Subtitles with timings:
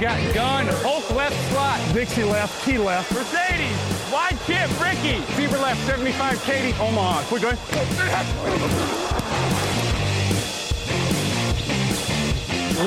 [0.00, 1.78] Got gun, Hulk left slot.
[1.94, 3.12] Dixie left, Key left.
[3.12, 5.20] Mercedes, wide chip, Ricky.
[5.34, 7.22] Fever left, 75, Katie, Omaha.
[7.28, 7.56] Quick going.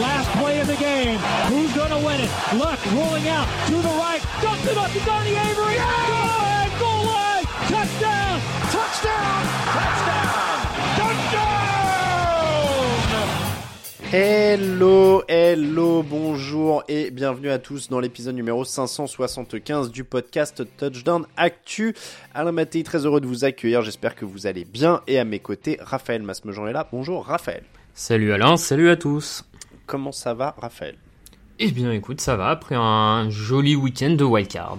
[0.02, 1.18] Last play of the game.
[1.48, 2.30] Who's going to win it?
[2.56, 4.22] Luck rolling out to the right.
[4.42, 5.76] Dumps it up to Donnie Avery.
[5.76, 6.55] Good!
[7.68, 8.40] Touchdown!
[8.72, 9.42] Touchdown!
[9.74, 10.60] Touchdown!
[10.98, 11.66] Touchdown!
[14.14, 21.96] Hello, hello, bonjour et bienvenue à tous dans l'épisode numéro 575 du podcast Touchdown Actu.
[22.36, 25.40] Alain Mattei, très heureux de vous accueillir, j'espère que vous allez bien et à mes
[25.40, 26.88] côtés, Raphaël Masmejean est là.
[26.92, 27.64] Bonjour Raphaël.
[27.96, 29.44] Salut Alain, salut à tous.
[29.88, 30.98] Comment ça va Raphaël?
[31.58, 34.78] Eh bien écoute, ça va après un joli week-end de wildcard.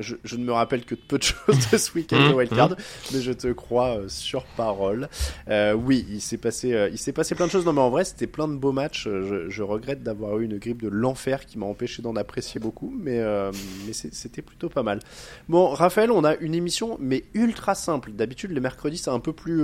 [0.00, 2.76] Je, je ne me rappelle que de peu de choses de ce week-end de Wildcard,
[3.12, 5.08] mais je te crois euh, sur parole.
[5.48, 7.64] Euh, oui, il s'est passé, euh, il s'est passé plein de choses.
[7.64, 9.04] Non, mais en vrai, c'était plein de beaux matchs.
[9.04, 12.92] Je, je regrette d'avoir eu une grippe de l'enfer qui m'a empêché d'en apprécier beaucoup,
[12.98, 13.20] mais,
[13.92, 15.00] c'était plutôt pas mal.
[15.48, 18.12] Bon, Raphaël, on a une émission, mais ultra simple.
[18.12, 19.62] D'habitude, les mercredis, c'est un peu plus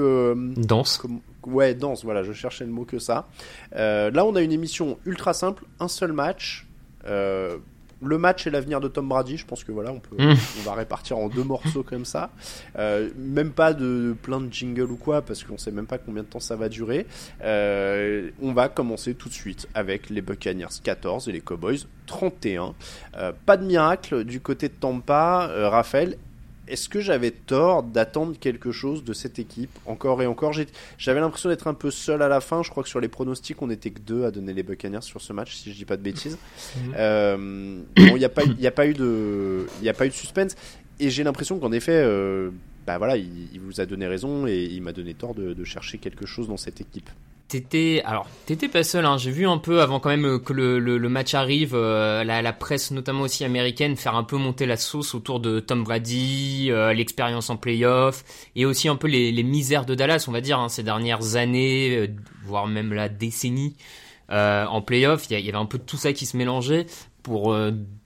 [0.98, 3.28] comme- Ouais, dense, voilà, je cherchais le mot que ça.
[3.72, 6.66] Là, on a une émission ultra simple, un seul match.
[7.06, 7.56] Euh,
[8.00, 10.34] le match et l'avenir de Tom Brady, je pense que voilà, on, peut, Mm.
[10.60, 12.30] on va répartir en deux morceaux comme ça.
[12.78, 16.22] Euh, même pas de plein de jingle ou quoi, parce qu'on sait même pas combien
[16.22, 17.06] de temps ça va durer.
[17.42, 22.74] Euh, on va commencer tout de suite avec les Buccaneers 14 et les Cowboys 31.
[23.16, 25.48] Euh, pas de miracle du côté de Tampa.
[25.50, 26.16] Euh, Raphaël,
[26.70, 30.52] est-ce que j'avais tort d'attendre quelque chose de cette équipe encore et encore?
[30.98, 32.62] J'avais l'impression d'être un peu seul à la fin.
[32.62, 35.20] Je crois que sur les pronostics, on était que deux à donner les Buccaneers sur
[35.20, 36.38] ce match, si je dis pas de bêtises.
[36.96, 37.36] Euh,
[37.96, 39.94] bon, il n'y a, pas eu- il y a, pas eu de- il y a
[39.94, 40.54] pas eu de suspense.
[41.00, 42.50] Et j'ai l'impression qu'en effet, euh,
[42.86, 45.64] bah voilà, il, il vous a donné raison et il m'a donné tort de, de
[45.64, 47.10] chercher quelque chose dans cette équipe.
[47.48, 49.16] T'étais, alors, t'étais pas seul, hein.
[49.16, 52.42] J'ai vu un peu avant quand même euh, que le, le, match arrive, euh, la,
[52.42, 56.66] la presse, notamment aussi américaine, faire un peu monter la sauce autour de Tom Brady,
[56.70, 58.22] euh, l'expérience en playoff,
[58.54, 61.36] et aussi un peu les, les misères de Dallas, on va dire, hein, ces dernières
[61.36, 62.08] années, euh,
[62.44, 63.74] voire même la décennie
[64.30, 65.24] en playoff.
[65.30, 66.84] Il y, y avait un peu tout ça qui se mélangeait
[67.22, 67.56] pour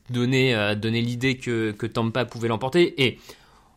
[0.08, 2.94] donner, donner l'idée que, que Tampa pouvait l'emporter.
[3.04, 3.18] Et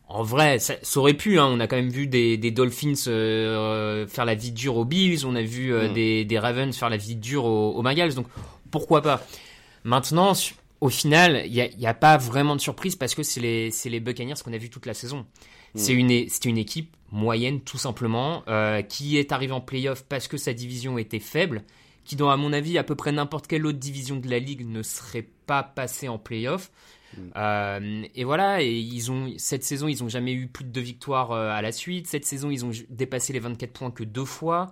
[0.08, 1.38] en vrai, ça, ça aurait pu.
[1.38, 1.46] Hein.
[1.50, 5.26] On a quand même vu des, des Dolphins euh, faire la vie dure aux Bills.
[5.26, 5.92] On a vu euh, Mm.
[5.94, 8.14] des, des Ravens faire la vie dure aux, aux Bengals.
[8.14, 8.26] Donc
[8.70, 9.24] pourquoi pas?
[9.84, 10.32] Maintenant,
[10.80, 14.52] au final, il n'y a, pas vraiment de surprise parce que c'est les, Buccaneers qu'on
[14.52, 15.26] a vu toute la saison.
[15.74, 20.52] C'est une, équipe moyenne, tout simplement, euh, qui est arrivée en playoff parce que sa
[20.52, 21.62] division était faible,
[22.04, 24.66] qui, dans, à mon avis, à peu près n'importe quelle autre division de la ligue
[24.66, 26.70] ne serait pas passée en playoff.
[27.36, 30.80] Euh, et voilà, et ils ont cette saison, ils ont jamais eu plus de deux
[30.80, 32.06] victoires euh, à la suite.
[32.06, 34.70] Cette saison, ils ont dépassé les 24 points que deux fois.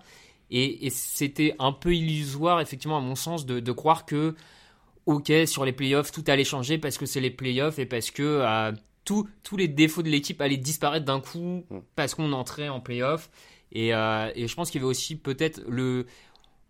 [0.51, 4.35] Et, et c'était un peu illusoire, effectivement, à mon sens, de, de croire que,
[5.07, 8.23] ok, sur les playoffs, tout allait changer parce que c'est les playoffs et parce que
[8.23, 8.73] euh,
[9.05, 11.79] tout- tous les défauts de l'équipe allaient disparaître d'un coup Mm.
[11.97, 13.31] parce qu'on entrait en playoffs.
[13.73, 16.07] Et, euh, et je pense qu'il y avait aussi peut-être le.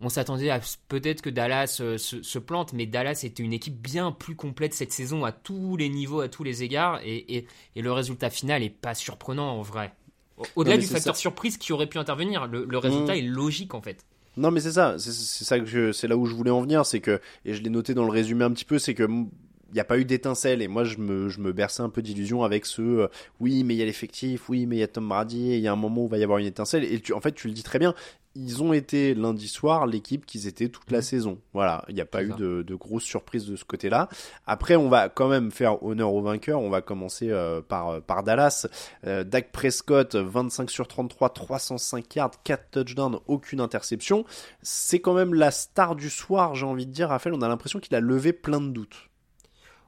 [0.01, 3.79] On s'attendait à peut-être que Dallas euh, se, se plante, mais Dallas était une équipe
[3.81, 7.47] bien plus complète cette saison à tous les niveaux, à tous les égards, et, et-
[7.75, 9.93] et le résultat final est pas surprenant en vrai.
[10.37, 11.21] Au- Au-delà du facteur ça.
[11.21, 13.17] surprise qui aurait pu intervenir, le, le résultat Mm.
[13.19, 14.05] est logique en fait.
[14.35, 15.13] Non, mais c'est ça, c'est
[15.45, 17.93] ça que c'est là où je voulais en venir, c'est que et je l'ai noté
[17.93, 20.67] dans le résumé un petit peu, c'est que il n'y a pas eu d'étincelle et
[20.67, 23.07] moi je me, je me berçais un peu d'illusion avec ce euh,
[23.39, 25.61] oui mais il y a l'effectif, oui mais il y a Tom Brady, et il
[25.61, 27.31] y a un moment où il va y avoir une étincelle et tu, en fait
[27.33, 27.93] tu le dis très bien,
[28.35, 31.39] ils ont été lundi soir l'équipe qu'ils étaient toute la saison.
[31.53, 34.09] Voilà, il n'y a pas eu de, de grosses surprises de ce côté-là.
[34.45, 36.59] Après, on va quand même faire honneur aux vainqueurs.
[36.59, 38.67] On va commencer euh, par, par Dallas.
[39.07, 44.25] Euh, Dak Prescott, 25 sur 33, 305 yards, 4 touchdowns, aucune interception.
[44.61, 47.09] C'est quand même la star du soir, j'ai envie de dire.
[47.09, 49.09] Raphaël, on a l'impression qu'il a levé plein de doutes.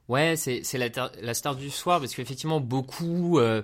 [0.07, 0.87] Ouais, c'est c'est la,
[1.21, 3.39] la star du soir parce qu'effectivement beaucoup.
[3.39, 3.61] euh,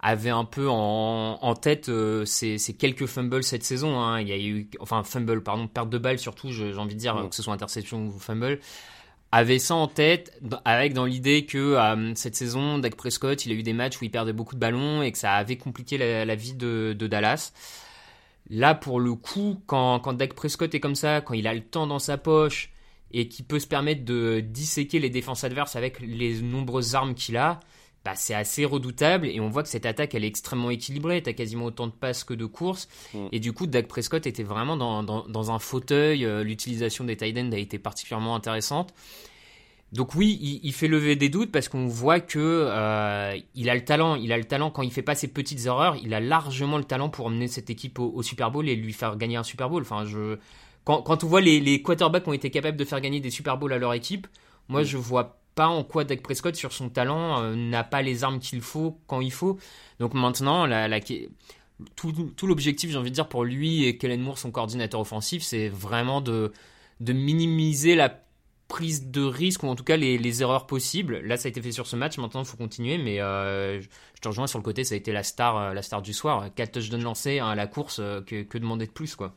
[0.00, 3.98] avait un peu en, en tête euh, ces, ces quelques fumbles cette saison.
[3.98, 4.20] Hein.
[4.20, 7.14] Il y a eu, enfin fumble, pardon, perte de balle surtout, j'ai envie de dire,
[7.14, 7.28] Mm.
[7.28, 8.60] que ce soit interception ou fumble,
[9.32, 13.54] avait ça en tête, avec dans l'idée que euh, cette saison, Dak Prescott, il a
[13.54, 16.24] eu des matchs où il perdait beaucoup de ballons et que ça avait compliqué la,
[16.24, 17.52] la vie de, de Dallas.
[18.48, 21.62] Là, pour le coup, quand, quand Dak Prescott est comme ça, quand il a le
[21.62, 22.70] temps dans sa poche
[23.12, 27.36] et qu'il peut se permettre de disséquer les défenses adverses avec les nombreuses armes qu'il
[27.36, 27.58] a,
[28.06, 31.20] bah, c'est assez redoutable et on voit que cette attaque elle est extrêmement équilibrée.
[31.22, 33.26] T'as quasiment autant de passes que de courses Mm.
[33.32, 36.24] et du coup Dak Prescott était vraiment dans, dans, dans un fauteuil.
[36.24, 38.94] Euh, L'utilisation des tight ends a été particulièrement intéressante.
[39.92, 43.74] Donc oui, il, il fait lever des doutes parce qu'on voit que euh, il a
[43.74, 44.14] le talent.
[44.16, 45.96] Il a le talent quand il fait pas ses petites erreurs.
[46.02, 48.92] Il a largement le talent pour emmener cette équipe au, au Super Bowl et lui
[48.92, 49.82] faire gagner un Super Bowl.
[49.82, 50.38] Enfin, je
[50.84, 53.30] quand, quand on voit les, les quarterbacks qui ont été capables de faire gagner des
[53.30, 54.26] Super Bowls à leur équipe,
[54.68, 58.24] moi je vois pas en quoi Dak Prescott sur son talent euh, n'a pas les
[58.24, 59.58] armes qu'il faut quand il faut.
[60.00, 61.00] Donc maintenant, la, la-
[61.96, 65.42] tout, tout l'objectif, j'ai envie de dire, pour lui et Kellen Moore, son coordinateur offensif,
[65.42, 66.52] c'est vraiment de,
[67.00, 68.08] de minimiser la
[68.68, 71.20] prise de risque ou en tout cas les, erreurs possibles.
[71.20, 72.18] Là, ça a été fait sur ce match.
[72.18, 72.98] Maintenant, il faut continuer.
[72.98, 74.84] Mais euh, je te rejoins sur le côté.
[74.84, 76.48] Ça a été la star, euh, la star du soir.
[76.54, 77.98] 4 touchdowns lancés hein, à la course.
[78.00, 79.34] euh, que, demander de plus, quoi.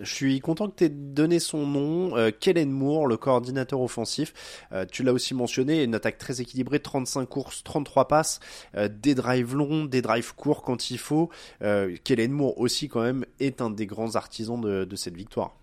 [0.00, 4.66] Je suis content que tu aies donné son nom, Kellen Moore, le coordinateur offensif.
[4.90, 8.40] Tu l'as aussi mentionné, une attaque très équilibrée, 35 courses, 33 passes,
[8.74, 11.30] des drives longs, des drives courts quand il faut.
[12.04, 15.54] Kellen Moore aussi quand même est un des grands artisans de cette victoire.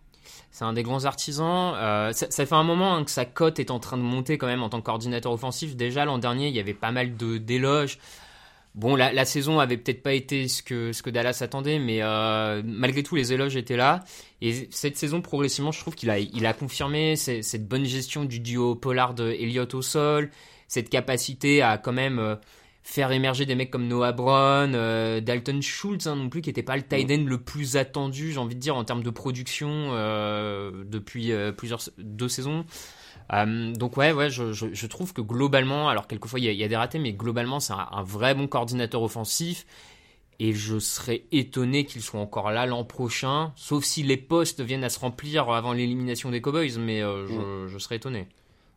[0.53, 1.73] C'est un des grands artisans.
[1.75, 4.45] Euh, ça, fait un moment hein, que sa cote est en train de monter quand
[4.45, 5.75] même en tant que coordinateur offensif.
[5.75, 7.97] Déjà l'an dernier, il y avait pas mal de d'éloges.
[8.75, 13.15] Bon, la, saison avait peut-être pas été ce que, Dallas attendait, mais euh, malgré tout,
[13.15, 14.03] les éloges étaient là.
[14.41, 18.75] Et cette saison, progressivement, je trouve qu'il a, confirmé ces- cette bonne gestion du duo
[18.75, 20.31] Pollard-Elliott au sol,
[20.67, 22.35] cette capacité à quand même euh,
[22.83, 26.63] faire émerger des mecs comme Noah Brown, euh, Dalton Schultz hein, non plus, qui n'était
[26.63, 29.69] pas le tight end le plus attendu, j'ai envie de dire, en termes de production
[29.93, 32.65] euh, depuis euh, plusieurs deux saisons.
[33.31, 36.57] Donc ouais, ouais, je, je, je trouve que globalement, alors quelquefois il y, a- il
[36.57, 39.65] y a des ratés, mais globalement c'est un, un vrai bon coordinateur offensif.
[40.39, 44.83] Et je serais étonné qu'il soit encore là l'an prochain, sauf si les postes viennent
[44.83, 47.27] à se remplir avant l'élimination des Cowboys, mais euh,
[47.67, 48.27] je, je serais étonné.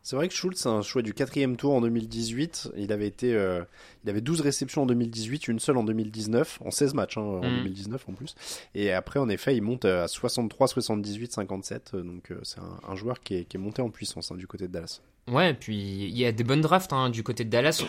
[0.09, 2.69] C'est vrai que Schultz, c'est un choix du quatrième tour en 2018.
[2.77, 3.61] Il avait été, euh,
[4.05, 7.41] il avait 12 réceptions en 2018, une seule en 2019, en 16 matchs hein, en
[7.41, 7.57] Mm.
[7.57, 8.33] 2019 en plus.
[8.73, 11.91] Et après, en effet, il monte à 63, 78, 57.
[11.93, 14.35] euh, Donc euh, c'est un, un joueur qui est, qui est monté en puissance hein,
[14.37, 15.01] du côté de Dallas.
[15.29, 17.83] Ouais, puis il y a des bonnes drafts hein, du côté de Dallas.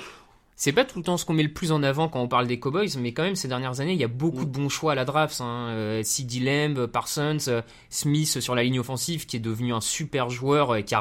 [0.56, 2.48] C'est pas tout le temps ce qu'on met le plus en avant quand on parle
[2.48, 4.90] des Cowboys, mais quand même ces dernières années, il y a beaucoup de bons choix
[4.90, 5.40] à la draft.
[5.40, 5.68] Hein.
[5.70, 10.74] Euh, CD Lamb, Parsons, Smith sur la ligne offensive, qui est devenu un super joueur,
[10.74, 10.98] euh, qui a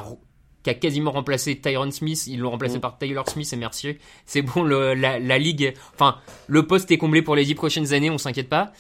[0.68, 2.28] qui a quasiment remplacé Tyron Smith.
[2.28, 2.82] Ils l'ont remplacé Mm.
[2.82, 4.00] par Taylor Smith et Mercier.
[4.26, 6.18] C'est bon, le, la, la ligue, enfin,
[6.48, 8.74] le poste est comblé pour les dix prochaines années, on s'inquiète pas.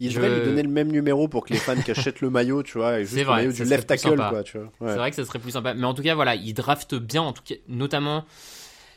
[0.00, 2.30] Il Je- devrait lui donner le même numéro pour que les fans qui achètent le
[2.30, 4.66] maillot, tu vois, et juste C'est le vrai, maillot du left tackle, quoi, tu vois.
[4.80, 4.88] Ouais.
[4.92, 5.74] C'est vrai que ça serait plus sympa.
[5.74, 8.24] Mais en tout cas, voilà, il drafte bien, en tout cas, notamment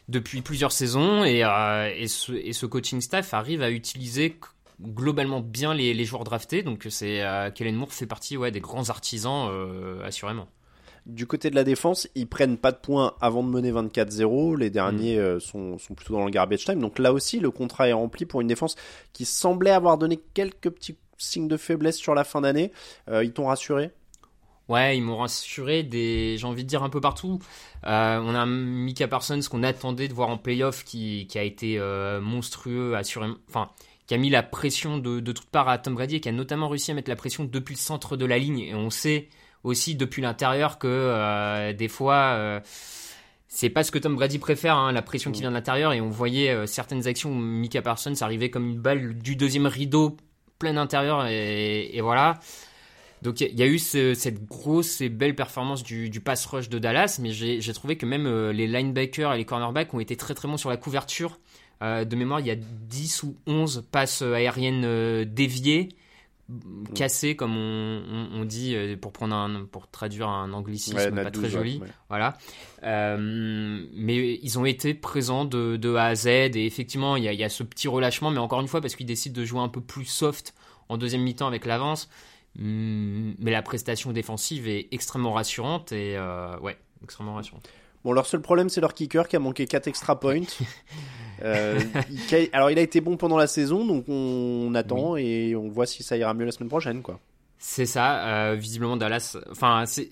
[0.08, 1.24] depuis plusieurs saisons.
[1.26, 4.38] Et, euh, et, ce, et ce coaching staff arrive à utiliser
[4.82, 6.64] globalement bien les, les joueurs draftés.
[6.64, 10.48] Donc, c'est euh, Kellen Moore fait partie ouais, des grands artisans, euh, assurément.
[11.08, 14.58] Du côté de la défense, ils prennent pas de points avant de mener 24-0.
[14.58, 15.20] Les derniers Mm.
[15.20, 16.80] euh, sont, sont plutôt dans le garbage time.
[16.80, 18.76] Donc là aussi, le contrat est rempli pour une défense
[19.14, 22.72] qui semblait avoir donné quelques petits signes de faiblesse sur la fin d'année.
[23.10, 23.92] Euh, ils t'ont rassuré?
[24.68, 27.40] Ouais, ils m'ont rassuré des, j'ai envie de dire un peu partout.
[27.86, 31.80] Euh, on a Mika Parsons qu'on attendait de voir en playoff qui, qui a été
[31.80, 33.36] euh, monstrueux, assurément.
[33.48, 33.70] Enfin,
[34.08, 36.34] qui a mis la pression de, de toutes parts à Tom Brady et qui a
[36.34, 38.60] notamment réussi à mettre la pression depuis le centre de la ligne.
[38.60, 39.30] Et on sait
[39.68, 42.34] aussi depuis l'intérieur que euh, des fois.
[42.36, 42.60] euh,
[43.50, 46.02] c'est pas ce que Tom Brady préfère, hein, la pression qui vient de l'intérieur, et
[46.02, 50.18] on voyait euh, certaines actions où Mika Parsons arrivait comme une balle du deuxième rideau
[50.60, 52.40] plein intérieur, et, et voilà.
[53.22, 56.70] Donc il y, a eu ce- cette grosse et belle performance du, du pass rush
[56.70, 60.36] de Dallas, mais j'ai trouvé que même les linebackers et les cornerbacks ont été très
[60.36, 61.40] très bons sur la couverture.
[61.82, 65.90] De mémoire, il y a 10 ou 11 passes aériennes déviées,
[66.96, 71.12] cassées comme on, on- on dit euh, pour prendre un, pour traduire un anglicisme Ouais,
[71.12, 71.78] pas très 12, joli.
[71.80, 71.88] ouais.
[72.10, 72.38] Voilà.
[72.84, 73.18] Euh,
[73.94, 77.44] mais ils ont été présents de, de A à Z et effectivement il y y
[77.44, 79.82] a ce petit relâchement, mais encore une fois parce qu'ils décident de jouer un peu
[79.82, 80.54] plus soft
[80.90, 82.10] en deuxième mi-temps avec l'avance.
[82.60, 87.70] Hum, Mais la prestation défensive est extrêmement rassurante et euh, ouais, extrêmement rassurante.
[88.08, 90.40] Bon, leur seul problème, c'est leur kicker qui a manqué 4 extra points.
[91.44, 94.14] Euh, il- alors, il a été bon pendant la saison, donc on,
[94.72, 97.20] on attend et on voit si ça ira mieux la semaine prochaine, quoi.
[97.60, 99.38] C'est ça, euh, visiblement Dallas.
[99.52, 100.10] Enfin, c'est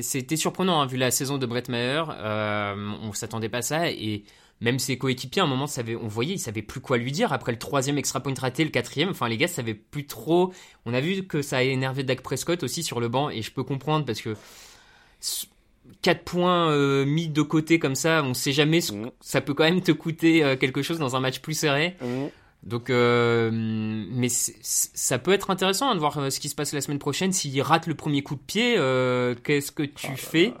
[0.00, 2.04] c'était surprenant hein, vu la saison de Brett Maher.
[2.10, 4.24] Euh, on s'attendait pas à ça et
[4.62, 5.66] même ses coéquipiers, à un moment,
[6.00, 7.34] on voyait, ils savaient plus quoi lui dire.
[7.34, 10.54] Après le troisième extra point raté, le quatrième, enfin, les gars savaient plus trop.
[10.86, 13.52] On a vu que ça a énervé Dak Prescott aussi sur le banc, et je
[13.52, 14.34] peux comprendre parce que
[16.02, 19.10] 4 points euh, mis de côté comme ça, on sait jamais, ce- Mhm.
[19.20, 21.96] ça peut quand même te coûter euh, quelque chose dans un match plus serré.
[22.62, 26.82] Donc, euh, mais ça peut être intéressant hein, de voir ce qui se passe la
[26.82, 27.32] semaine prochaine.
[27.32, 28.74] S'il rate le premier coup de pied,
[29.44, 30.52] qu'est-ce que tu fais?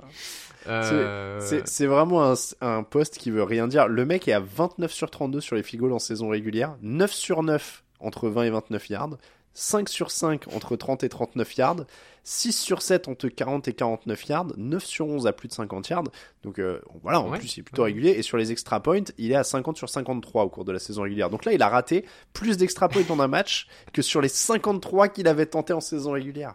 [0.66, 3.88] Euh, C'est vraiment un, un poste qui veut rien dire.
[3.88, 7.12] Le mec est à 29 sur 32 sur les field goals en saison régulière, 9
[7.12, 9.16] sur 9 entre 20 et 29 yards,
[9.54, 11.84] 5 sur 5 entre 30 et 39 yards,
[12.24, 15.88] 6 sur 7 entre 40 et 49 yards, 9 sur 11 à plus de 50
[15.88, 16.04] yards.
[16.44, 17.38] Donc euh, voilà, en Ouais.
[17.38, 18.10] plus il est plutôt régulier.
[18.10, 20.78] Et sur les extra points, il est à 50 sur 53 au cours de la
[20.78, 21.30] saison régulière.
[21.30, 25.08] Donc là, il a raté plus d'extra points en un match que sur les 53
[25.08, 26.54] qu'il avait tenté en saison régulière.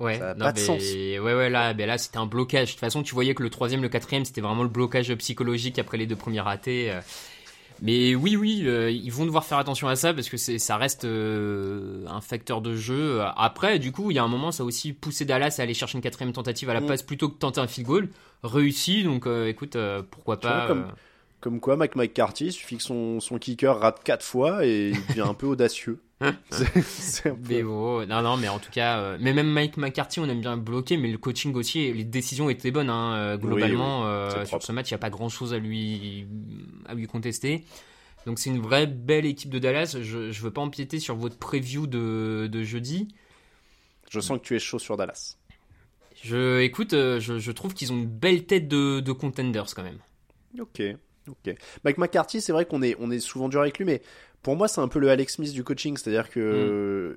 [0.00, 0.82] Ouais, Ça a non, pas de mais- sens.
[0.82, 2.68] Ouais, ouais, là, ben là, c'était un blocage.
[2.68, 5.78] De toute façon, tu voyais que le troisième, le quatrième, c'était vraiment le blocage psychologique
[5.80, 6.92] après les deux premiers ratés.
[7.80, 11.04] Mais oui, oui, euh, ils vont devoir faire attention à ça parce que ça reste
[11.04, 13.20] euh, un facteur de jeu.
[13.36, 15.74] Après, du coup, il y a un moment, ça a aussi poussé Dallas à aller
[15.74, 16.86] chercher une quatrième tentative à la Mm.
[16.86, 18.08] passe plutôt que de tenter un field goal.
[18.42, 20.66] Réussi, donc euh, écoute, euh, pourquoi Tu vois, pas.
[20.66, 20.86] comme-
[21.40, 25.06] Comme quoi, Mike McCarthy, il suffit que son, son kicker rate 4 fois et il
[25.06, 26.00] devient un peu audacieux.
[26.50, 29.48] C'est- c'est un peu- Mais bon, non, non, mais en tout cas, euh, mais même
[29.48, 33.14] Mike McCarthy, on aime bien bloquer, mais le coaching aussi, les décisions étaient bonnes, hein,
[33.14, 34.00] euh, globalement.
[34.00, 36.26] oui, euh, c'est sur ce match, il n'y a pas grand chose à lui,
[36.86, 37.64] à lui contester.
[38.26, 39.96] Donc c'est une vraie belle équipe de Dallas.
[40.02, 43.06] Je ne veux pas empiéter sur votre preview de, de jeudi.
[44.10, 45.36] Je sens que tu es chaud sur Dallas.
[46.24, 49.98] Je, écoute, je, je trouve qu'ils ont une belle tête de, de contenders quand même.
[50.58, 50.82] Ok,
[51.28, 51.54] ok.
[51.84, 54.02] Mike McCarthy, c'est vrai qu'on est, on est souvent dur avec lui, mais
[54.42, 57.16] pour moi, c'est un peu le Alex Smith du coaching, c'est-à-dire que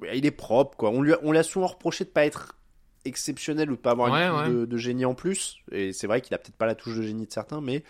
[0.00, 0.90] bah, il est propre, quoi.
[0.90, 2.56] On lui, a- on l'a souvent reproché de pas être
[3.04, 4.60] exceptionnel ou de pas avoir Ouais, une ouais.
[4.60, 7.02] de, de génie en plus, et c'est vrai qu'il a peut-être pas la touche de
[7.02, 7.82] génie de certains, mais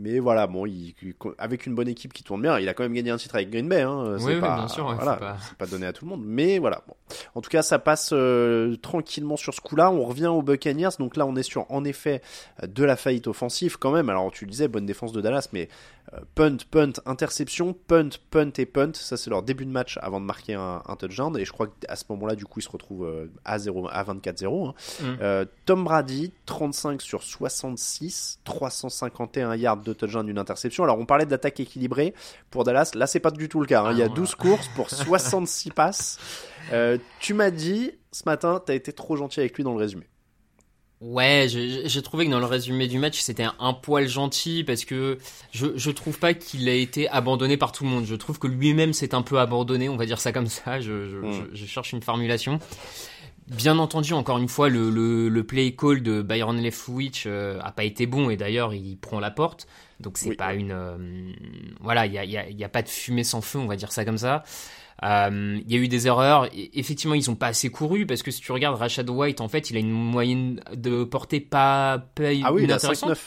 [0.00, 0.94] mais voilà, bon, il,
[1.38, 3.50] avec une bonne équipe qui tourne bien, il a quand même gagné un titre avec
[3.50, 3.80] Green Bay.
[3.82, 5.92] Hein, c'est Oui, oui, pas, bien sûr, ouais, voilà, faut pas- c'est pas donné à
[5.92, 6.82] tout le monde, mais voilà.
[6.86, 6.94] Bon.
[7.34, 9.90] En tout cas, ça passe euh, tranquillement sur ce coup-là.
[9.90, 10.90] On revient aux Buccaneers.
[10.98, 12.22] Donc là, on est sur, en effet,
[12.66, 14.08] de la faillite offensive quand même.
[14.08, 15.68] Alors, tu le disais, bonne défense de Dallas, mais
[16.14, 18.92] euh, punt, punt, interception, punt, punt et punt.
[18.94, 21.36] Ça, c'est leur début de match avant de marquer un, un touchdown.
[21.38, 24.04] Et je crois qu'à ce moment-là, du coup, ils se retrouvent euh, à, 0, à
[24.04, 24.68] 24-0.
[24.68, 24.74] hein.
[25.00, 25.04] Mm.
[25.20, 30.84] Euh, Tom Brady, 35 sur 66, 351 yards de touchdown, une interception.
[30.84, 32.14] Alors, on parlait d'attaque équilibrée
[32.50, 32.92] pour Dallas.
[32.94, 33.82] Là, c'est pas du tout le cas.
[33.82, 33.86] hein.
[33.88, 36.18] Ah Il y a non, 12 courses pour 66 passes.
[36.72, 40.04] Euh, tu m'as dit ce matin, t'as été trop gentil avec lui dans le résumé.
[41.00, 44.84] Ouais, j'ai trouvé que dans le résumé du match, c'était un, un poil gentil parce
[44.84, 45.18] que
[45.52, 48.04] je, je trouve pas qu'il a été abandonné par tout le monde.
[48.04, 50.80] Je trouve que lui-même s'est un peu abandonné, on va dire ça comme ça.
[50.80, 51.32] Je, je, Mm.
[51.52, 52.58] je- je cherche une formulation.
[53.50, 57.72] Bien entendu, encore une fois, le, le, le play call de Byron Leftwich euh, a
[57.72, 59.66] pas été bon et d'ailleurs il prend la porte.
[60.00, 60.36] Donc c'est Oui.
[60.36, 60.96] pas une euh,
[61.80, 63.76] voilà, il y a, y, a, y a pas de fumée sans feu, on va
[63.76, 64.42] dire ça comme ça.
[65.04, 66.46] Euh, Il y a eu des erreurs.
[66.54, 69.48] Et effectivement, ils ont pas assez couru parce que si tu regardes Rashad White, en
[69.48, 73.12] fait, il a une moyenne de portée pas, pas Ah oui, il a inintéressante.
[73.12, 73.18] 5-9.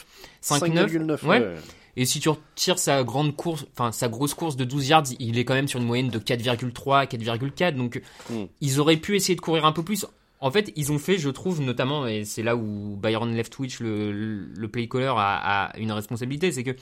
[0.42, 1.26] 5-9, 5,9.
[1.26, 1.38] ouais.
[1.40, 1.54] ouais.
[1.96, 5.38] Et si tu retires sa grande course, enfin sa grosse course de 12 yards, il
[5.38, 7.74] est quand même sur une moyenne de 4,3, 4,4.
[7.76, 8.44] Donc Mm.
[8.60, 10.06] ils auraient pu essayer de courir un peu plus.
[10.40, 14.10] En fait, ils ont fait, je trouve, notamment, et c'est là où Byron Leftwich, le,
[14.12, 16.74] le play caller, a, a une responsabilité, c'est que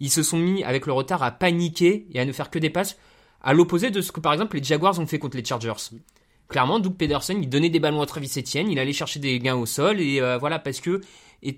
[0.00, 2.68] ils se sont mis avec le retard à paniquer et à ne faire que des
[2.68, 2.98] passes,
[3.42, 5.72] à l'opposé de ce que par exemple les Jaguars ont fait contre les Chargers.
[6.48, 9.56] Clairement, Doug Pederson, il donnait des ballons à Travis Etienne, il allait chercher des gains
[9.56, 11.00] au sol et euh, voilà parce que
[11.42, 11.56] et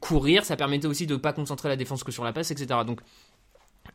[0.00, 2.80] courir, ça permettait aussi de ne pas concentrer la défense que sur la passe, etc.
[2.86, 3.00] Donc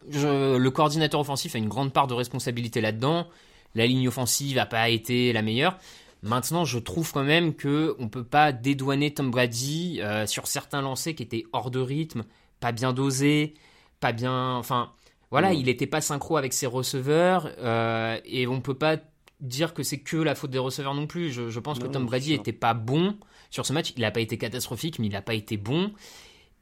[0.09, 3.27] je- le coordinateur offensif a une grande part de responsabilité là-dedans.
[3.73, 5.77] La ligne offensive n'a pas été la meilleure.
[6.23, 10.81] Maintenant, je trouve quand même que on peut pas dédouaner Tom Brady euh, sur certains
[10.81, 12.23] lancers qui étaient hors de rythme,
[12.59, 13.53] pas bien dosés,
[13.99, 14.55] pas bien.
[14.55, 14.91] Enfin,
[15.31, 18.97] voilà, il n'était pas synchro avec ses receveurs euh, et on peut pas
[19.47, 21.31] dire que c'est que la faute des receveurs non plus.
[21.31, 22.39] Je, je pense que Tom Brady sûr.
[22.39, 23.15] était pas bon
[23.49, 23.93] sur ce match.
[23.95, 25.91] Il n'a pas été catastrophique, mais il n'a pas été bon.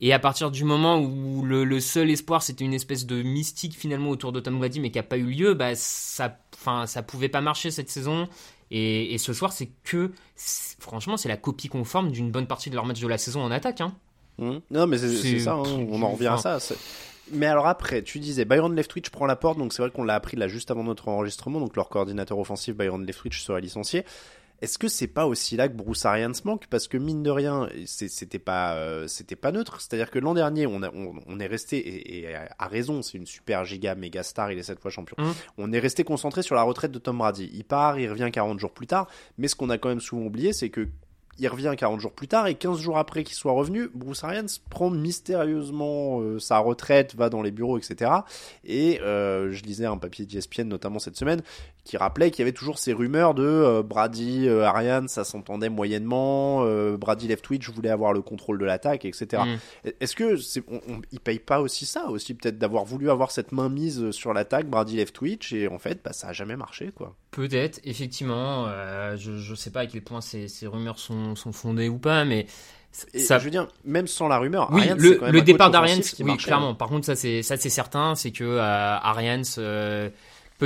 [0.01, 3.73] Et à partir du moment où le, le seul espoir c'était une espèce de mystique
[3.77, 7.03] finalement autour de Tom Brady, mais qui n'a pas eu lieu, bah ça, enfin ça
[7.03, 8.27] pouvait pas marcher cette saison.
[8.71, 10.11] Et, et ce soir, c'est que,
[10.79, 13.51] franchement, c'est la copie conforme d'une bonne partie de leur match de la saison en
[13.51, 13.81] attaque.
[13.81, 13.93] Hein.
[14.39, 14.61] Hum.
[14.71, 16.59] Non, mais c'est ça, hein, on en revient à ça.
[17.31, 20.15] Mais alors après, tu disais Byron Leftwich prend la porte, donc c'est vrai qu'on l'a
[20.15, 24.03] appris là juste avant notre enregistrement, donc leur coordinateur offensif Byron Leftwich serait licencié.
[24.61, 26.67] Est-ce que c'est pas aussi là que Bruce Arians manque?
[26.67, 29.81] Parce que mine de rien, c'est- c'était pas, euh, c'était pas neutre.
[29.81, 33.17] C'est-à-dire que l'an dernier, on, a- on, on est resté, et, et à raison, c'est
[33.17, 35.17] une super giga méga star, il est cette fois champion.
[35.19, 35.33] Mhm.
[35.57, 37.49] On est resté concentré sur la retraite de Tom Brady.
[37.53, 40.23] Il part, il revient 40 jours plus tard, mais ce qu'on a quand même souvent
[40.25, 40.87] oublié, c'est que
[41.39, 44.45] il revient 40 jours plus tard et 15 jours après qu'il soit revenu, Bruce Arians
[44.69, 48.11] prend mystérieusement euh, sa retraite, va dans les bureaux, etc.
[48.63, 51.41] Et euh, je lisais un papier d'ESPN notamment cette semaine
[51.83, 56.65] qui rappelait qu'il y avait toujours ces rumeurs de euh, Brady, Arians, ça s'entendait moyennement,
[56.97, 59.43] Brady Leftwich voulait avoir le contrôle de l'attaque, etc.
[59.45, 59.89] Mm.
[59.99, 63.51] Est-ce que c'est, on, il paye pas aussi ça aussi peut-être d'avoir voulu avoir cette
[63.51, 67.15] main mise sur l'attaque Brady Leftwich et en fait bah, ça a jamais marché quoi.
[67.31, 68.67] Peut-être effectivement,
[69.15, 72.25] je je sais pas à quel point ces, ces rumeurs sont, sont fondées ou pas,
[72.25, 72.45] mais
[72.93, 73.39] ça...
[73.39, 76.75] je veux dire, même sans la rumeur, oui, le, départ d'Arians, oui, clairement.
[76.75, 80.09] Par contre, ça c'est ça c'est certain, c'est que euh, Arians, euh,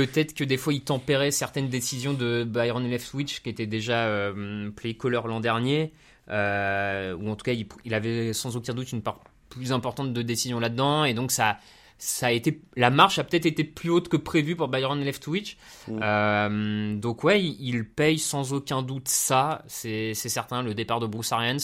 [0.06, 4.70] peut-être que des fois il tempérait certaines décisions de Byron Leftwich qui était déjà euh,
[4.70, 5.92] play caller l'an dernier,
[6.30, 10.12] euh, ou en tout cas il, il, avait sans aucun doute une part plus importante
[10.12, 11.58] de décision là-dedans, et donc ça
[12.00, 15.56] ça a été la marche a peut-être été plus haute que prévu pour Byron Leftwich.
[15.88, 16.00] Mm.
[16.00, 21.32] Euh, donc ouais, il, paye sans aucun doute ça, c'est certain, le départ de Bruce
[21.32, 21.58] Arians.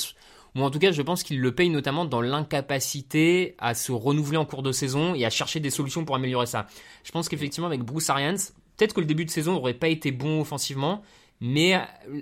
[0.57, 4.37] Ou en tout cas, je pense qu'il le paye notamment dans l'incapacité à se renouveler
[4.37, 6.67] en cours de saison et à chercher des solutions pour améliorer ça.
[7.03, 8.37] Je pense qu'effectivement, avec Bruce Arians,
[8.77, 11.03] peut-être que le début de saison n'aurait pas été bon offensivement,
[11.41, 11.81] mais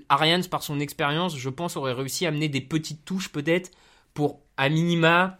[0.08, 3.70] Arians, par son expérience, je pense, aurait réussi à amener des petites touches peut-être
[4.14, 5.38] pour, à minima,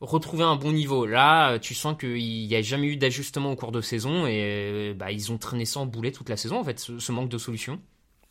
[0.00, 1.06] retrouver un bon niveau.
[1.06, 5.12] Là, tu sens qu'il n'y a jamais eu d'ajustement au cours de saison et bah,
[5.12, 7.80] ils ont traîné sans boulet toute la saison, en fait, ce, manque de solutions.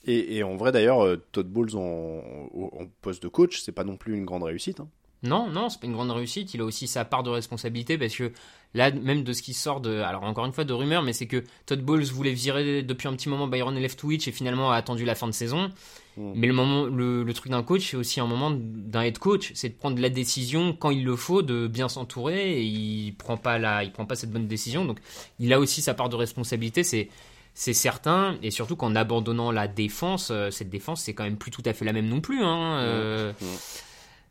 [0.06, 2.22] Et, en vrai, d'ailleurs, euh, Todd Bowles en,
[2.54, 4.82] en, poste de coach, c'est pas non plus une grande réussite.
[4.82, 4.90] Hein.
[5.24, 6.54] Non, non, c'est pas une grande réussite.
[6.54, 8.34] Il a aussi sa part de responsabilité parce que
[8.74, 11.28] là, même de ce qui sort de, alors encore une fois de rumeurs, mais c'est
[11.28, 15.06] que Todd Bowles voulait virer depuis un petit moment Byron Leftwich et finalement a attendu
[15.06, 15.70] la fin de saison.
[16.18, 16.34] Hmm.
[16.36, 19.70] Mais le moment, le, truc d'un coach, c'est aussi un moment d'un head coach, c'est
[19.70, 22.60] de prendre la décision quand il le faut, de bien s'entourer.
[22.60, 24.84] Et il prend pas la, il prend pas cette bonne décision.
[24.84, 25.00] Donc,
[25.40, 26.84] il a aussi sa part de responsabilité.
[26.84, 27.08] C'est
[27.54, 31.52] c'est certain, et surtout qu'en abandonnant la défense, euh, cette défense, c'est quand même plus
[31.52, 32.44] tout à fait la même non plus.
[32.44, 33.34] Hein, euh,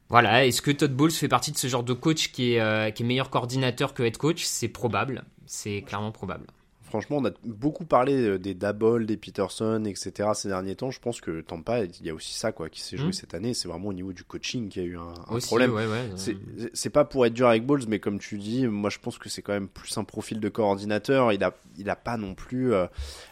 [0.09, 2.91] voilà, est-ce que Todd Bowles fait partie de ce genre de coach qui est, euh,
[2.91, 4.43] qui est meilleur coordinateur que head coach?
[4.45, 6.47] C'est probable, c'est clairement probable.
[6.92, 10.28] Franchement, on a beaucoup parlé euh, des Dabol, des Peterson, etc.
[10.34, 10.90] ces derniers temps.
[10.90, 13.12] Je pense que Tampa, il y a aussi ça quoi qui s'est joué hmm.
[13.14, 13.54] cette année.
[13.54, 15.73] C'est vraiment au niveau du coaching qu'il y a eu un, problème.
[16.75, 19.30] c'est pas pour être dur avec Balls, mais comme tu dis, moi je pense que
[19.30, 21.32] c'est quand même plus un profil de coordinateur.
[21.32, 22.75] Il a, il a pas non plus.
[22.75, 22.84] Euh,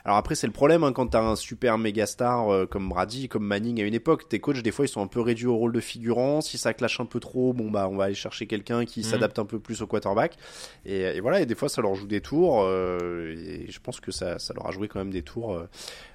[0.06, 3.28] alors après, c'est le problème hein, quand t'as un super méga star euh, comme Brady,
[3.28, 4.26] comme Manning à une époque.
[4.26, 6.40] Tes coachs, des fois, ils sont un peu réduits au rôle de figurant.
[6.40, 9.04] Si ça clash un peu trop, bon bah on va aller chercher quelqu'un qui hmm.
[9.04, 10.38] s'adapte un peu plus au quarterback.
[10.87, 14.38] Et, voilà, et des fois, ça leur joue des tours et je pense que ça,
[14.38, 15.68] ça leur a joué quand même des tours euh,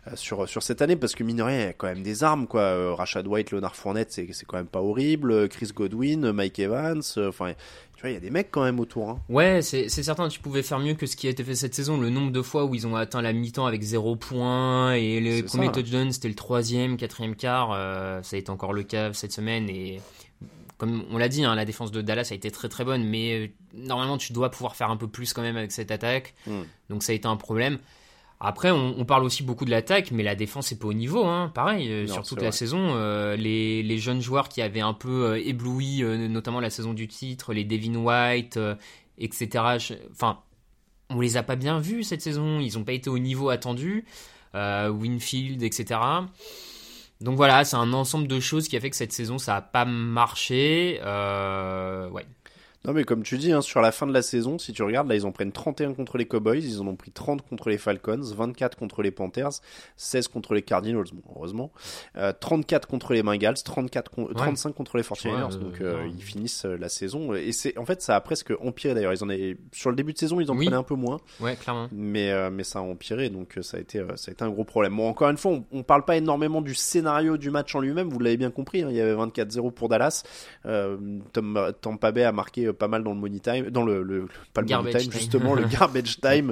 [0.08, 2.04] euh, sur, sur cette année parce que mine de rien, il y a quand même
[2.04, 2.62] des armes quoi.
[2.62, 5.50] Euh, Rashad White, Leonard Fournette, c'est, c'est quand même pas horrible.
[5.50, 7.54] Chris Godwin, Mike Evans, enfin.
[7.96, 9.10] tu vois, il y a des mecs quand même autour.
[9.10, 9.20] Hein.
[9.30, 11.76] Ouais, c'est, c'est certain, tu pouvais faire mieux que ce qui a été fait cette
[11.76, 12.00] saison.
[12.00, 15.44] Le nombre de fois où ils ont atteint la mi-temps avec 0 points et les
[15.44, 17.70] premiers touchdowns, c'était le troisième, quatrième quart.
[18.24, 20.00] ça a été encore le cas cette semaine et
[20.78, 23.34] comme on l'a dit, hein, la défense de Dallas a été très très bonne, mais
[23.34, 26.34] euh, normalement tu dois pouvoir faire un peu plus quand même avec cette attaque.
[26.48, 26.64] Hmm.
[26.90, 27.80] Donc ça a été un problème.
[28.42, 31.24] Après, on, parle aussi beaucoup de l'attaque, mais la défense est pas au niveau.
[31.24, 31.52] Hein.
[31.56, 36.04] Pareil, euh, sur toute la saison, euh, les, jeunes joueurs qui avaient un peu ébloui,
[36.04, 38.60] notamment la saison du titre, les Devin White,
[39.18, 39.64] etc.
[40.12, 40.40] Enfin,
[41.10, 42.60] on les a pas bien vus cette saison.
[42.60, 44.04] Ils n'ont pas été au niveau attendu.
[44.54, 46.00] Winfield, etc.
[47.26, 49.62] Donc voilà, c'est un ensemble de choses qui a fait que cette saison ça a
[49.62, 51.00] pas marché.
[51.04, 52.26] Euh, ouais,
[52.86, 55.08] non, mais comme tu dis, hein, sur la fin de la saison, si tu regardes,
[55.08, 57.80] là, ils en prennent 31 contre les Cowboys, ils en ont pris 30 contre les
[57.80, 59.62] Falcons, 24 contre les Panthers,
[59.98, 61.72] 16 contre les Cardinals, heureusement,
[62.40, 66.78] 34 euh, contre les Bengals, 34 35 contre les 49ers, donc euh, ils finissent euh,
[66.78, 67.34] la saison.
[67.34, 69.14] Et c'est, en fait, ça a presque empiré d'ailleurs.
[69.14, 71.20] Ils en avaient, sur le début de saison, ils en prenaient un peu moins.
[71.40, 71.88] Ouais, clairement.
[71.92, 74.96] Mais, mais ça a empiré, donc ça a été, ça a été un gros problème.
[74.96, 78.20] Bon, encore une fois, on, parle pas énormément du scénario du match en lui-même, vous
[78.20, 80.24] l'avez bien compris, hein, il y avait 24-0 pour Dallas.
[80.64, 84.62] Tom, Tampa Bay a marqué pas mal dans le money time, dans le, le pas
[84.62, 86.52] le money time, justement le garbage time,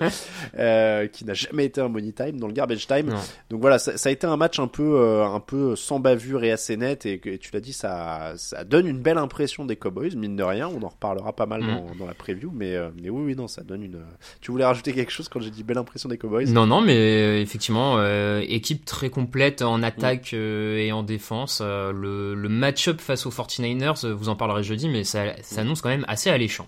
[0.57, 3.13] euh, qui n'a jamais été un money time, dans le garbage time.
[3.49, 6.43] Donc voilà, ça, ça, a été un match un peu, euh, un peu sans bavure
[6.43, 10.15] et assez net, et, tu l'as dit, ça, ça donne une belle impression des Cowboys,
[10.15, 10.67] mine de rien.
[10.67, 11.67] On en reparlera pas mal mm.
[11.67, 13.99] dans, dans, la preview, mais, euh, mais oui, oui, non, ça donne une.
[14.41, 16.45] Tu voulais rajouter quelque chose quand j'ai dit belle impression des Cowboys?
[16.47, 18.03] Non, non, mais effectivement,
[18.41, 20.77] équipe très complète en attaque mm.
[20.77, 21.61] et en défense.
[21.61, 25.89] le, le match-up face aux 49ers, vous en parlerez jeudi, mais ça, ça annonce quand
[25.89, 26.67] même assez alléchant.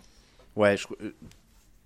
[0.55, 0.87] Ouais, je...
[1.03, 1.13] Euh,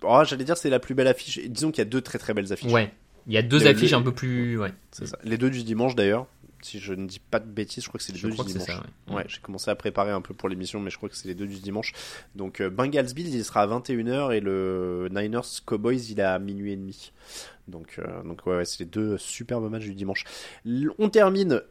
[0.03, 1.39] oh, j'allais dire c'est la plus belle affiche.
[1.47, 2.71] Disons qu'il y a deux très très belles affiches.
[2.71, 2.91] Ouais,
[3.27, 4.59] il y a deux affiches un peu plus.
[4.59, 4.73] Ouais.
[4.91, 5.17] C'est ça.
[5.23, 6.27] Les deux du dimanche d'ailleurs.
[6.61, 8.67] Si je ne dis pas de bêtises, je crois que c'est les deux du dimanche.
[8.67, 11.29] Ça, ouais, j'ai commencé à préparer un peu pour l'émission, mais je crois que c'est
[11.29, 11.93] les deux du dimanche.
[12.35, 16.37] Donc euh, Bengals Bills, il sera à 21h et le Niners Cowboys, il est à
[16.37, 17.13] minuit et demi.
[17.69, 20.25] Donc, euh, donc ouais, c'est les deux superbes matchs du dimanche.
[20.97, 21.61] On termine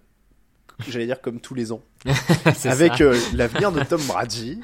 [0.87, 1.81] j'allais dire comme tous les ans,
[2.65, 4.61] avec euh, l'avenir de Tom Brady.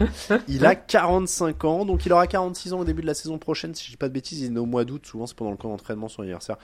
[0.48, 3.74] Il a 45 ans, donc il aura 46 ans au début de la saison prochaine,
[3.74, 5.56] si je dis pas de bêtises, il est au mois d'août, souvent c'est pendant le
[5.56, 6.56] camp d'entraînement, son anniversaire.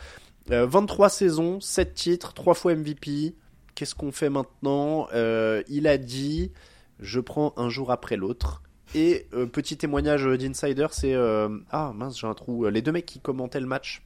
[0.51, 3.35] Euh, 23 saisons, 7 titres, 3 fois MVP.
[3.75, 5.07] Qu'est-ce qu'on fait maintenant?
[5.15, 6.51] Euh, Il a dit,
[6.99, 8.63] je prends un jour après l'autre.
[8.95, 11.15] Et euh, petit témoignage d'insider, c'est...
[11.15, 12.67] euh, ah mince, j'ai un trou.
[12.67, 14.03] Les deux mecs qui commentaient le match.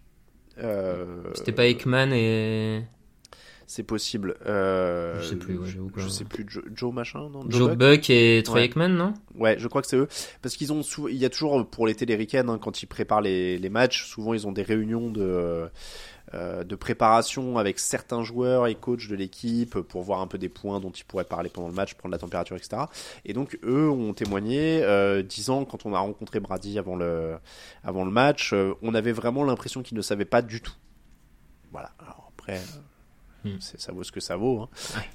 [0.58, 2.84] euh, C'était pas Ekman et
[3.66, 4.36] C'est possible.
[4.46, 6.44] Euh, Je sais plus, ouais, je sais plus.
[6.48, 8.64] Joe, Joe machin, non Joe Buck Buck et Troy Ouais.
[8.66, 9.14] Ekman, non?
[9.36, 10.08] Ouais, je crois que c'est eux.
[10.42, 13.22] Parce qu'ils ont sou- il y a toujours pour les téléricaines hein, quand ils préparent
[13.22, 15.68] les, les matchs, souvent ils ont des réunions de
[16.32, 20.48] euh, de préparation avec certains joueurs et coachs de l'équipe pour voir un peu des
[20.48, 22.82] points dont ils pourraient parler pendant le match, prendre la température, etc.
[23.24, 27.36] Et donc eux ont témoigné, euh, disant quand on a rencontré Brady avant le
[27.82, 30.74] avant le match, euh, on avait vraiment l'impression qu'il ne savait pas du tout.
[31.72, 31.92] Voilà.
[32.00, 32.60] Alors après.
[33.46, 33.60] Euh, Hmm.
[33.60, 34.60] Ça vaut ce que ça vaut.
[34.62, 34.68] Hein.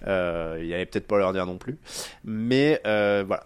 [0.07, 1.77] Euh, il allait peut-être pas leur dire non plus.
[2.23, 3.45] Mais euh, voilà.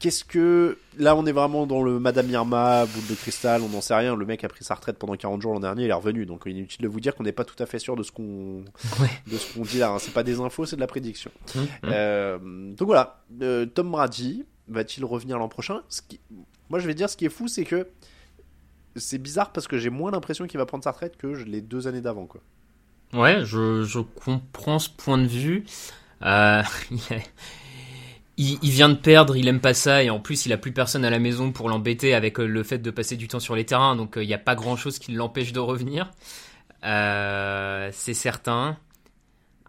[0.00, 0.76] Qu'est-ce que.
[0.98, 4.14] Là, on est vraiment dans le Madame Irma, boule de cristal, on n'en sait rien.
[4.14, 6.26] Le mec a pris sa retraite pendant 40 jours l'an dernier, il est revenu.
[6.26, 8.12] Donc, est inutile de vous dire qu'on n'est pas tout à fait sûr de ce
[8.12, 8.64] qu'on
[9.00, 9.08] Ouais.
[9.30, 9.90] de ce qu'on dit là.
[9.92, 9.98] hein.
[9.98, 11.30] C'est pas des infos, c'est de la prédiction.
[11.56, 11.68] Hum, hum.
[11.92, 12.38] Euh,
[12.74, 13.22] donc voilà.
[13.40, 15.82] Euh, Tom Brady va-t-il revenir l'an prochain?
[15.88, 16.20] Ce qui...
[16.68, 17.88] Moi, je vais dire, ce qui est fou, c'est que
[18.96, 21.86] c'est bizarre parce que j'ai moins l'impression qu'il va prendre sa retraite que les deux
[21.88, 22.40] années d'avant, quoi.
[23.14, 25.64] Ouais, je, je comprends ce point de vue.
[26.22, 26.62] Euh,
[28.36, 30.72] il, il vient de perdre, il aime pas ça, et en plus il a plus
[30.72, 33.54] personne à la maison pour l'embêter avec euh, le fait de passer du temps sur
[33.54, 36.10] les terrains, donc euh, il n'y a pas grand chose qui l'empêche de revenir.
[36.84, 38.76] Euh, c'est certain.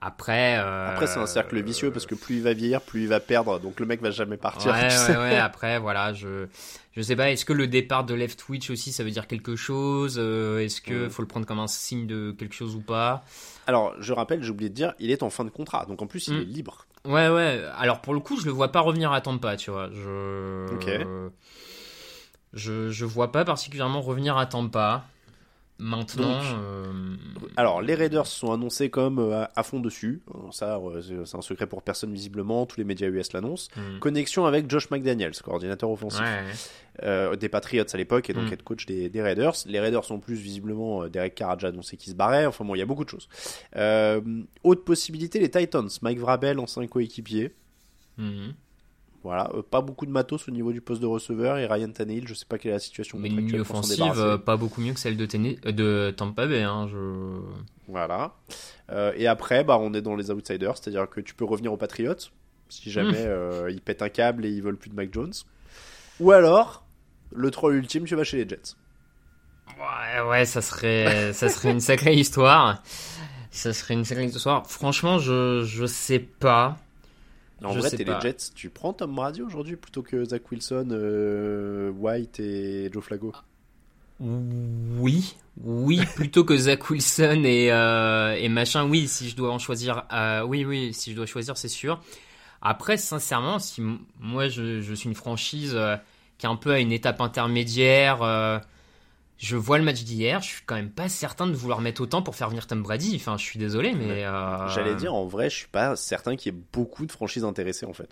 [0.01, 3.07] Après, euh, Après, c'est un cercle vicieux parce que plus il va vieillir, plus il
[3.07, 3.59] va perdre.
[3.59, 4.71] Donc le mec va jamais partir.
[4.71, 6.47] Ouais, ouais, ouais, après, voilà, je,
[6.95, 9.55] je sais pas, est-ce que le départ de Left Twitch aussi, ça veut dire quelque
[9.55, 11.09] chose Euh, Est-ce que Ouais.
[11.09, 13.23] faut le prendre comme un signe de quelque chose ou pas?
[13.67, 15.85] Alors, je rappelle, j'ai oublié de dire, il est en fin de contrat.
[15.87, 16.41] Donc en plus, il Mm.
[16.41, 16.85] est libre.
[17.05, 19.89] Ouais, ouais, alors pour le coup, je le vois pas revenir à Tampa, tu vois.
[19.91, 20.73] Je...
[20.73, 20.89] Ok.
[22.53, 25.05] Je, je vois pas particulièrement revenir à Tampa.
[25.77, 26.93] Maintenant, Donc, euh,
[27.57, 30.21] Alors, les Raiders sont annoncés comme euh, à, fond dessus.
[30.33, 32.65] Euh, Ça, euh, c'est- un secret pour personne visiblement.
[32.65, 33.69] Tous les médias US l'annoncent.
[33.75, 33.99] hmm.
[33.99, 38.53] Connexion avec Josh McDaniels, coordinateur offensif ouais, des Patriots à l'époque et donc Mm.
[38.53, 39.53] head coach des, des Raiders.
[39.65, 42.45] Les Raiders sont plus visiblement Derek Carr a déjà annoncé qu'il se barrait.
[42.45, 43.27] Enfin bon, il y a beaucoup de choses.
[44.63, 45.89] Autre possibilité, les Titans.
[46.01, 47.53] Mike Vrabel, ancien coéquipier.
[48.17, 48.53] mhm.
[49.25, 52.27] Voilà, euh, pas beaucoup de matos au niveau du poste de receveur et Ryan Tannehill,
[52.27, 54.99] je sais pas quelle est la situation mais ligne offensive, euh, pas beaucoup mieux que
[54.99, 55.27] celle de,
[55.65, 56.61] euh, de Tampa Bay.
[56.61, 57.39] Hein, je...
[57.87, 58.35] Voilà.
[59.17, 62.29] Et après, bah, on est dans les outsiders, c'est-à-dire que tu peux revenir aux Patriots
[62.69, 63.27] si jamais Mm.
[63.27, 65.33] euh, ils pètent un câble et ils veulent plus de Mac Jones.
[66.19, 66.85] Ou alors,
[67.33, 68.75] le troll ultime, tu vas chez les Jets.
[69.79, 72.83] Ouais, ouais, ça serait, ça serait une sacrée histoire.
[73.51, 74.67] Ça serait une sacrée histoire.
[74.67, 76.77] Franchement, je, je sais pas.
[77.65, 78.13] En Je vrai, t'es les.
[78.21, 83.33] Jets, tu prends Tom Brady aujourd'hui plutôt que Zach Wilson, euh, White et Joe Flacco?
[84.19, 89.59] Oui, oui, plutôt que Zach Wilson et, euh, et machin, oui, si je dois en
[89.59, 92.01] choisir, euh, oui, oui, si je dois choisir, c'est sûr.
[92.61, 93.81] Après, sincèrement, si
[94.19, 95.97] moi je, je suis une franchise euh,
[96.37, 98.57] qui est un peu à une étape intermédiaire, euh,
[99.37, 102.21] je vois le match d'hier, je suis quand même pas certain de vouloir mettre autant
[102.21, 103.15] pour faire venir Tom Brady.
[103.15, 104.23] Enfin, je suis désolé, mais.
[104.25, 107.43] euh, J'allais dire, en vrai, je suis pas certain qu'il y ait beaucoup de franchises
[107.43, 108.09] intéressées en fait.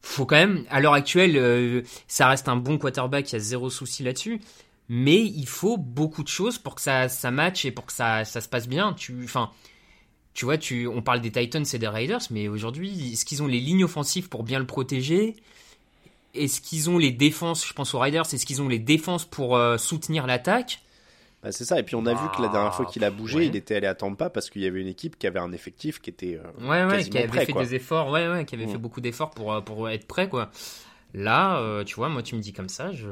[0.00, 3.40] faut quand même, à l'heure actuelle, euh, ça reste un bon quarterback, il y a
[3.40, 4.40] zéro souci là-dessus.
[4.88, 8.24] Mais il faut beaucoup de choses pour que ça, ça matche et pour que ça,
[8.24, 8.92] ça se passe bien.
[8.92, 9.50] Tu, enfin,
[10.34, 13.48] tu vois, tu, on parle des Titans et des Raiders, mais aujourd'hui, est-ce qu'ils ont
[13.48, 15.36] les lignes offensives pour bien le protéger?
[16.36, 19.56] Est-ce qu'ils ont les défenses, je pense aux Raiders, est-ce qu'ils ont les défenses pour
[19.56, 20.80] euh, soutenir l'attaque?
[21.42, 23.36] Bah, c'est ça, et puis on a vu que la dernière fois qu'il a bougé,
[23.36, 23.46] ouais.
[23.46, 26.00] il était allé à Tampa parce qu'il y avait une équipe qui avait un effectif
[26.00, 27.62] qui était euh, Ouais, ouais, qui avait prêt, fait quoi.
[27.62, 28.70] des efforts, ouais, ouais, qui avait Mm.
[28.70, 30.50] fait beaucoup d'efforts pour, euh, pour être prêt, quoi.
[31.14, 33.06] Là, euh, tu vois, moi, tu me dis comme ça, je.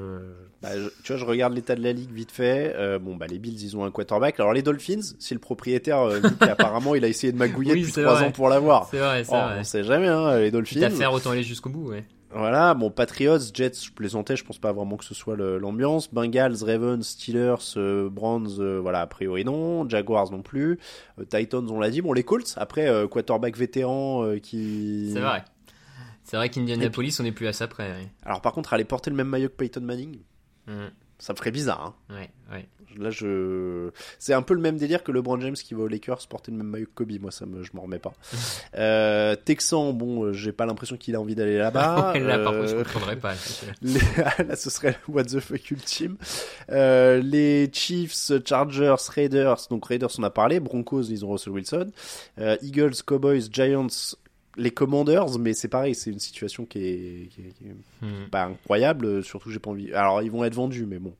[0.60, 2.74] Bah, je- tu vois, je regarde l'état de la ligue vite fait.
[2.76, 4.38] Euh, bon, bah, les Bills, ils ont un quarterback.
[4.40, 7.80] Alors, les Dolphins, si le propriétaire, euh, dit qu'apparemment, il a essayé de magouiller Oui,
[7.80, 8.88] depuis trois ans pour l'avoir.
[8.90, 9.58] C'est vrai, c'est Oh, vrai.
[9.60, 10.82] on sait jamais, hein, les Dolphins.
[10.82, 12.04] À faire autant aller jusqu'au bout, ouais.
[12.34, 16.12] Voilà, bon, Patriots, Jets, je plaisantais, je pense pas vraiment que ce soit l'ambiance.
[16.12, 19.88] Bengals, Ravens, Steelers, euh, Browns, euh, voilà, a priori non.
[19.88, 20.80] Jaguars non plus.
[21.20, 22.02] Euh, Titans, on l'a dit.
[22.02, 25.10] Bon, les Colts, après, euh, quarterback vétéran qui.
[25.12, 25.44] C'est vrai.
[26.24, 27.92] C'est vrai qu'Indianapolis, on n'est plus à ça près.
[28.24, 30.18] Alors, par contre, aller porter le même maillot que Peyton Manning,
[30.66, 30.86] Mm.
[31.18, 31.94] Ça me ferait bizarre.
[32.10, 32.14] Hein.
[32.14, 32.66] Ouais, ouais.
[32.96, 33.90] Là, je.
[34.20, 36.58] C'est un peu le même délire que LeBron James qui va aux Lakers porter le
[36.58, 37.10] même maillot que Kobe.
[37.20, 37.64] Moi, ça me...
[37.64, 38.12] je m'en remets pas.
[38.76, 42.12] euh, Texan, bon, euh, j'ai pas l'impression qu'il a envie d'aller là-bas.
[42.14, 43.34] Ouais, là, par contre, je Euh, comprendrais pas.
[43.82, 43.98] les-
[44.44, 46.16] Là, ce serait le what the fuck ultime.
[46.70, 49.58] Euh, les Chiefs, Chargers, Raiders.
[49.70, 50.60] Donc Raiders, on a parlé.
[50.60, 51.90] Broncos, ils ont Russell Wilson.
[52.38, 53.88] Euh, Eagles, Cowboys, Giants,
[54.56, 55.38] les Commanders.
[55.38, 58.28] Mais c'est pareil, c'est une situation qui est, qui est- qui est Hmm.
[58.30, 59.06] pas incroyable.
[59.06, 59.92] euh, Surtout, j'ai pas envie.
[59.94, 61.14] Alors, ils vont être vendus, mais bon.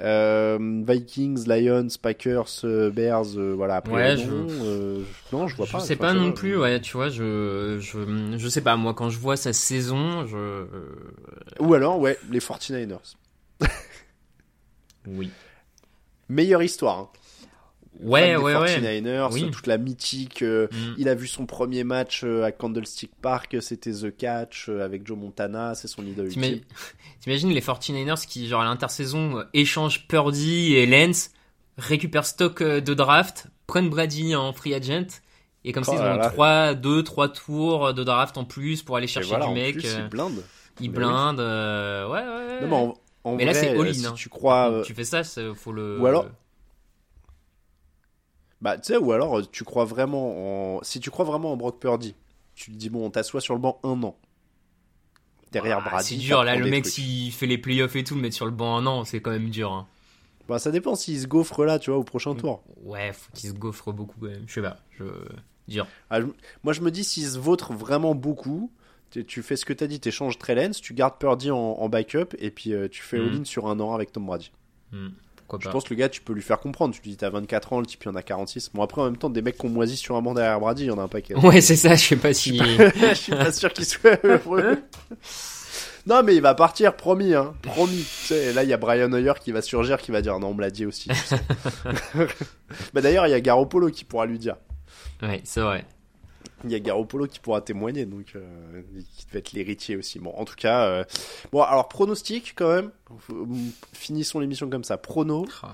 [0.00, 3.36] Euh, Vikings, Lions, Packers, euh, Bears.
[3.36, 3.76] euh, voilà.
[3.76, 5.80] Après, Ouais, non, je- euh, non, je vois Je pas.
[5.80, 9.10] sais Enfin, pas non plus, ouais, tu vois, je, je, je sais pas, moi, quand
[9.10, 10.66] je vois sa saison, je.
[11.60, 13.16] Ou alors, ouais, les 49ers.
[15.06, 15.30] Oui.
[16.28, 16.98] Meilleure histoire.
[16.98, 17.08] Hein.
[18.00, 18.78] Ouais, des ouais, ouais.
[18.80, 19.50] 49ers, Oui.
[19.50, 20.42] toute la mythique.
[20.42, 20.94] euh, Mm.
[20.98, 25.06] Il a vu son premier match euh, à Candlestick Park, c'était The Catch euh, avec
[25.06, 26.60] Joe Montana, c'est son idole ultime.
[27.20, 31.30] T'imagines les 49ers qui, genre, à l'intersaison, euh, échangent Purdy et Lance,
[31.76, 35.20] récupèrent stock euh, de draft, prennent Brady en free agent,
[35.64, 36.30] et comme Oh ça, ils là ont là.
[36.30, 39.74] 3, 2, 3 tours de draft en plus pour aller chercher voilà, du en mec.
[39.74, 40.42] plus, euh, il blinde.
[40.80, 42.60] ils Mais blindent, euh, ouais, ouais.
[42.62, 42.94] Non, mais en,
[43.32, 44.14] en Mais là, c'est euh, all-in, si hein.
[44.16, 44.70] tu crois.
[44.70, 45.22] euh, Tu fais ça,
[45.54, 45.98] faut le.
[46.00, 46.26] Ou alors-
[48.60, 50.82] Bah, tu sais, ou alors euh, tu crois vraiment en.
[50.82, 52.14] Si tu crois vraiment en Brock Purdy,
[52.54, 54.16] tu te dis, bon, on t'assoit sur le banc un an.
[55.52, 56.04] Derrière Ah, Brady.
[56.08, 58.50] C'est dur, là, le mec, s'il fait les playoffs et tout, le mettre sur le
[58.52, 59.72] banc, non, c'est quand même dur.
[59.72, 59.86] Hein.
[60.48, 62.62] Bah, ça dépend s'il se gaufre là, tu vois, au prochain tour.
[62.82, 64.44] Ouais, faut qu'il se gaufre beaucoup quand même.
[64.46, 65.04] Je sais pas, je.
[65.68, 65.86] Dur.
[66.10, 66.26] Ah, je-
[66.64, 68.70] Moi, je me dis, s'il se vautre vraiment beaucoup,
[69.10, 72.34] tu, fais ce que t'as dit, t'échanges Trey Lance, tu gardes Purdy en, en backup,
[72.38, 73.26] et puis euh, tu fais Mhm.
[73.28, 74.50] all-in sur un an avec Tom Brady.
[74.92, 75.08] Hmm,
[75.48, 75.72] Pourquoi Je pas.
[75.72, 76.94] pense que le gars, tu peux lui faire comprendre.
[76.94, 78.70] Tu lui dis, t'as 24 ans, le type, il en a 46.
[78.74, 80.88] Bon, après, en même temps, des mecs qu'on moisit sur un banc derrière Brady, il
[80.88, 81.34] y en a un paquet.
[81.36, 82.58] Ouais, c'est ça, je sais pas si.
[82.58, 84.78] je suis pas sûr qu'il soit heureux.
[86.06, 87.52] Non, mais il va partir, promis, hein.
[87.60, 87.98] Promis.
[87.98, 90.48] Tu sais, là, il y a Brian Hoyer qui va surgir, qui va dire, non,
[90.48, 91.10] on me l'a dit aussi.
[92.94, 94.56] bah, d'ailleurs, il y a Garoppolo qui pourra lui dire.
[95.22, 95.84] ouais, c'est vrai.
[96.64, 98.82] Il y a Garoppolo qui pourra témoigner, donc euh,
[99.16, 100.18] qui devait être l'héritier aussi.
[100.18, 101.04] Bon, en tout cas, euh,
[101.52, 102.90] bon, alors pronostic quand même.
[103.92, 104.98] Finissons l'émission comme ça.
[104.98, 105.46] Prono.
[105.62, 105.66] Oh,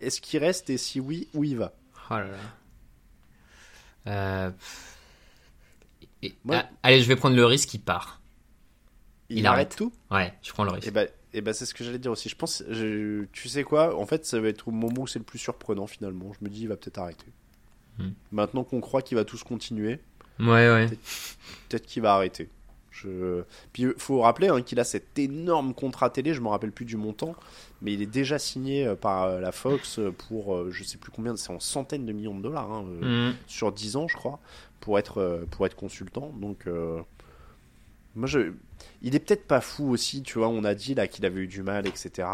[0.00, 1.72] Est-ce qu'il reste et si oui, où il va?
[2.10, 2.38] Oh là là.
[4.08, 4.50] Euh,
[6.22, 8.20] et- ah, allez, je vais prendre le risque, il part.
[9.28, 9.76] Il, Il arrête arrête.
[9.76, 9.92] tout?
[10.10, 10.88] Ouais, je prends le risque.
[10.88, 12.28] Et ben, et ben c'est ce que j'allais dire aussi.
[12.28, 13.96] Je pense, je- tu sais quoi?
[13.96, 16.32] En fait, ça va être au moment où c'est le plus surprenant finalement.
[16.38, 17.26] Je me dis, il va peut-être arrêter.
[17.98, 18.10] Hmm.
[18.30, 20.00] Maintenant qu'on croit qu'il va tous continuer,
[20.42, 20.88] Ouais, ouais.
[21.68, 22.48] peut-être qu'il va arrêter.
[22.90, 23.42] Je...
[23.72, 26.84] Puis il faut rappeler hein, qu'il a cet énorme contrat télé, je me rappelle plus
[26.84, 27.34] du montant,
[27.80, 30.98] mais il est déjà signé euh, par euh, la Fox euh, pour euh, je sais
[30.98, 33.34] plus combien, c'est en centaines de millions de dollars, hein, euh, Hmm.
[33.46, 34.40] sur 10 ans je crois,
[34.80, 36.32] pour être, euh, pour être consultant.
[36.38, 37.00] Donc euh,
[38.14, 38.52] moi je...
[39.00, 41.46] il est peut-être pas fou aussi, tu vois, on a dit là qu'il avait eu
[41.48, 42.28] du mal, etc.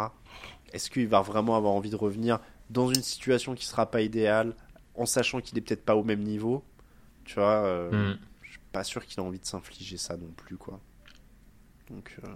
[0.73, 4.55] Est-ce qu'il va vraiment avoir envie de revenir dans une situation qui sera pas idéale,
[4.97, 6.63] en sachant qu'il est peut-être pas au même niveau?
[7.29, 8.19] Tu vois, euh, Hmm.
[8.43, 10.81] je suis pas sûr qu'il a envie de s'infliger ça non plus, quoi.
[11.91, 12.29] Donc, euh,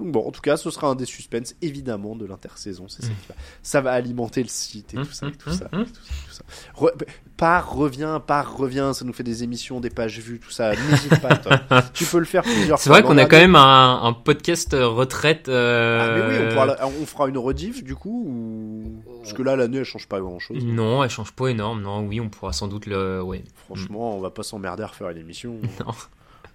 [0.00, 2.86] donc bon, en tout cas, ce sera un des suspens, évidemment, de l'intersaison.
[2.88, 3.34] C'est ça, qui va...
[3.62, 6.26] ça va alimenter le site et tout ça, et tout ça, et tout ça, et
[6.28, 6.42] tout ça.
[6.76, 6.92] Re-
[7.36, 8.92] Pars, reviens, pars, reviens.
[8.92, 10.72] Ça nous fait des émissions, des pages vues, tout ça.
[10.74, 11.60] N'hésite pas, toi.
[11.94, 13.00] tu peux le faire plusieurs C'est fois.
[13.00, 15.48] vrai qu'on a quand même un, un podcast euh, retraite.
[15.48, 19.02] euh, Ah, mais oui, on, pourra la- on fera une rediff du coup ou...
[19.22, 20.64] Parce que là, l'année, elle change pas grand chose.
[20.64, 21.82] Non, elle change pas énorme.
[21.82, 23.22] Non, oui, on pourra sans doute le.
[23.22, 23.44] Ouais.
[23.66, 25.56] Franchement, on va pas s'emmerder à refaire une émission.
[25.80, 25.92] Non.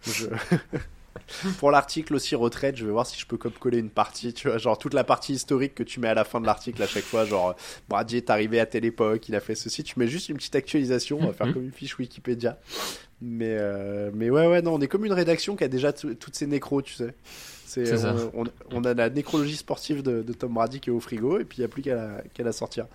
[0.06, 0.26] Je-
[1.60, 4.58] Pour l'article aussi retraite, je vais voir si je peux coller une partie, tu vois,
[4.58, 7.04] genre toute la partie historique que tu mets à la fin de l'article à chaque
[7.04, 7.56] fois, genre
[7.90, 10.56] Brady est arrivé à telle époque, il a fait ceci, tu mets juste une petite
[10.56, 11.54] actualisation, on va faire Mhm.
[11.54, 12.58] comme une fiche Wikipédia.
[13.22, 16.14] Mais euh, mais ouais ouais non, on est comme une rédaction qui a déjà tout-
[16.16, 17.14] toutes ces nécros, tu sais.
[17.66, 18.14] C'est ça.
[18.36, 21.40] on, on- on a la nécrologie sportive de, de Tom Brady qui est au frigo
[21.40, 22.86] et puis il n'y a plus qu'à la, qu'à la sortir.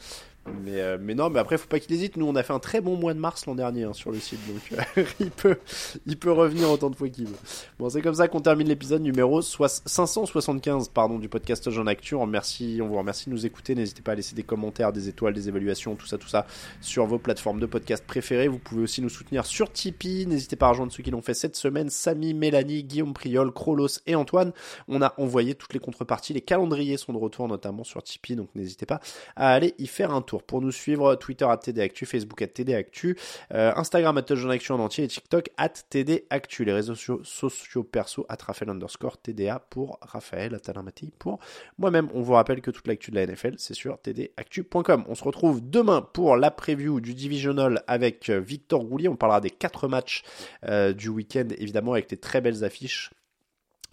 [0.65, 2.17] Mais, euh, mais non, mais après, faut pas qu'il hésite.
[2.17, 4.19] Nous, on a fait un très bon mois de mars l'an dernier hein, sur le
[4.19, 5.59] site, donc euh, il, peut,
[6.07, 7.37] il peut revenir autant de fois qu'il veut.
[7.79, 12.15] Bon, c'est comme ça qu'on termine l'épisode numéro soix- 575 pardon, du podcast Jean Actu.
[12.15, 13.75] On, remercie, on vous remercie de nous écouter.
[13.75, 16.47] N'hésitez pas à laisser des commentaires, des étoiles, des évaluations, tout ça, tout ça
[16.81, 18.49] sur vos plateformes de podcast préférées.
[18.49, 20.27] Vous pouvez aussi nous soutenir sur Tipeee.
[20.27, 24.01] N'hésitez pas à rejoindre ceux qui l'ont fait cette semaine Samy, Mélanie, Guillaume Priol, Krolos
[24.07, 24.53] et Antoine.
[24.89, 26.33] On a envoyé toutes les contreparties.
[26.33, 29.01] Les calendriers sont de retour, notamment sur Tipeee, donc n'hésitez pas
[29.37, 30.38] à aller y faire un tour.
[30.43, 33.17] Pour nous suivre, Twitter at TDActu, Facebook at TDActu,
[33.53, 36.65] euh, Instagram at Actu en entier et TikTok at TDActu.
[36.65, 41.39] Les réseaux sociaux, sociaux perso at Raphaël underscore TDA pour Raphaël Atalamati pour
[41.79, 42.09] moi-même.
[42.15, 45.05] On vous rappelle que toute l'actu de la NFL, c'est sur tdactu.com.
[45.09, 49.09] On se retrouve demain pour la preview du Divisional avec euh, Victor Roulier.
[49.09, 50.23] On parlera des quatre matchs
[50.65, 53.11] euh, du week-end, évidemment, avec des très belles affiches.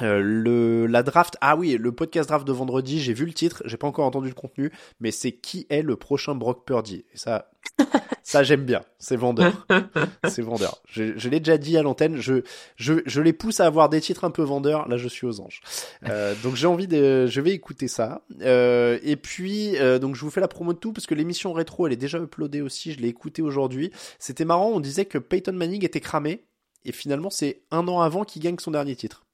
[0.01, 3.63] Euh, le la draft ah oui le podcast draft de vendredi j'ai vu le titre
[3.63, 7.05] j'ai pas encore entendu le contenu mais c'est qui est le prochain Brock Purdy?
[7.13, 7.49] Et ça
[8.23, 8.81] ça j'aime bien.
[8.99, 9.65] C'est vendeur.
[10.27, 10.81] C'est vendeur.
[10.87, 12.43] Je, je l'ai déjà dit à l'antenne je,
[12.75, 14.87] je je les pousse à avoir des titres un peu vendeurs.
[14.87, 15.61] Là je suis aux anges.
[16.07, 18.21] Euh, donc j'ai envie de je vais écouter ça.
[18.41, 21.53] Euh, et puis euh, donc je vous fais la promo de tout parce que l'émission
[21.53, 22.93] rétro elle est déjà uploadée aussi.
[22.93, 23.91] Je l'ai écoutée aujourd'hui.
[24.19, 24.71] C'était marrant.
[24.73, 26.43] On disait que Peyton Manning était cramé.
[26.83, 29.24] Et finalement c'est un an avant qu'il gagne son dernier titre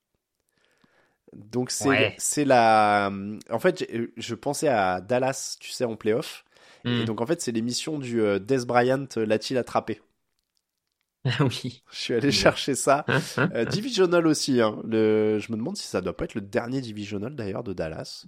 [1.34, 2.18] donc c'est Ouais.
[2.18, 3.12] c'est la
[3.50, 6.46] en fait je, je pensais à Dallas tu sais en playoff
[6.98, 7.06] et Hmm.
[7.06, 10.02] donc en fait c'est l'émission du euh, Des Bryant euh, l'a-t-il attrapé?
[11.42, 11.84] Oui.
[11.92, 13.06] je suis allé chercher ça
[13.54, 14.82] Euh, divisional aussi hein.
[14.86, 18.26] le je me demande si ça doit pas être le dernier divisional d'ailleurs de Dallas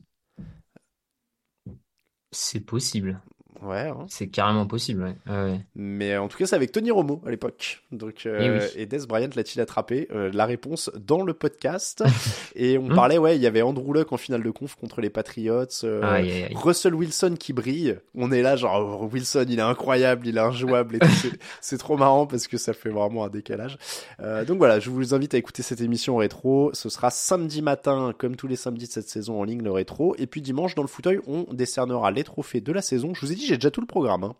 [2.31, 3.21] C'est possible.
[3.65, 4.05] Ouais hein.
[4.09, 5.15] C'est carrément possible, ouais.
[5.33, 5.59] Ouais, ouais.
[5.75, 8.81] mais en tout cas c'est avec Tony Romo à l'époque donc euh, Eh oui.
[8.81, 12.03] et Des Bryant l'a-t-il attrapé Euh, la réponse dans le podcast
[12.55, 12.95] et on Hmm.
[12.95, 16.01] parlait ouais il y avait Andrew Luck en finale de conf contre les Patriots euh,
[16.03, 16.53] Aïe, aïe, aïe.
[16.55, 20.41] Russell Wilson qui brille, on est là genre oh, Wilson il est incroyable, il est
[20.41, 20.99] injouable et.
[21.61, 23.77] C'est- trop marrant parce que ça fait vraiment un décalage.
[24.21, 26.69] Euh, donc voilà, je vous invite à écouter cette émission rétro.
[26.73, 30.15] Ce sera samedi matin comme tous les samedis de cette saison en ligne le rétro
[30.17, 33.13] et puis dimanche dans le fauteuil on décernera les trophées de la saison.
[33.13, 34.23] Je vous ai dit j'ai déjà tout le programme.
[34.23, 34.35] hein.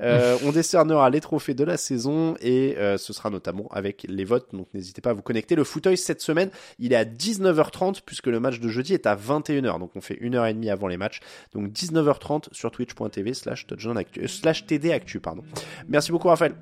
[0.00, 4.24] Euh, on décernera les trophées de la saison et euh, ce sera notamment avec les
[4.24, 4.48] votes.
[4.52, 5.54] Donc n'hésitez pas à vous connecter.
[5.56, 9.16] Le fauteuil cette semaine il est à 19h30 puisque le match de jeudi est à
[9.16, 9.78] 21h.
[9.78, 11.20] Donc on fait une heure et demie avant les matchs.
[11.52, 15.42] Donc 19h30 sur twitch.tv slash euh, slash TD Actu, pardon.
[15.88, 16.54] Merci beaucoup Raphaël.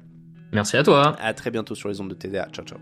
[0.53, 1.17] Merci à toi.
[1.21, 2.49] À très bientôt sur les ondes de TDA.
[2.53, 2.79] Ciao ciao.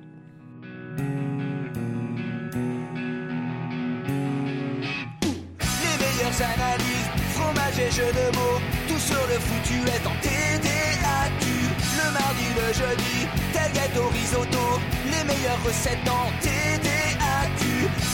[5.82, 8.60] Les meilleures analyses, fromage et jeux de mots,
[9.04, 11.44] sur le foutu est en TDAQ.
[11.98, 13.16] Le mardi, le jeudi,
[13.52, 14.64] tel gâteau risotto,
[15.12, 17.62] les meilleures recettes en TDAQ.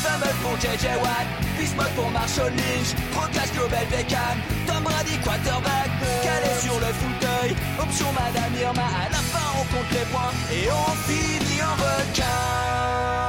[0.03, 5.90] Fumble pour JJ Watt, Bismuth pour Marshall Lynch, Procast Global Beckham, Tom Brady quarterback,
[6.22, 10.68] calé sur le fauteuil, option Madame Irma, à la fin on compte les points et
[10.70, 13.19] on finit en requin.